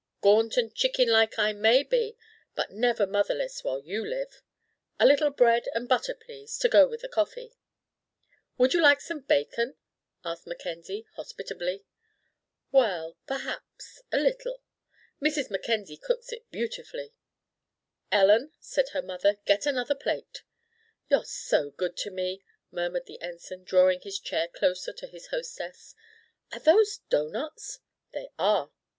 [0.21, 2.17] "Gaunt and chicken like I may be,
[2.55, 4.41] but never motherless while you live.
[4.99, 7.53] A little bread and butter, please, to go with the coffee."
[8.57, 9.75] "Wouldn't you like some bacon?"
[10.25, 11.85] asked Mackenzie, hospitably.
[12.71, 14.63] "Well, perhaps a little.
[15.21, 15.51] Mrs.
[15.51, 17.13] Mackenzie cooks it beautifully."
[18.11, 20.41] "Ellen," said her mother, "get another plate."
[21.11, 22.41] "You're so good to me,"
[22.71, 25.93] murmured the Ensign, drawing his chair closer to his hostess.
[26.51, 27.81] "Are those doughnuts?"
[28.13, 28.71] "They are."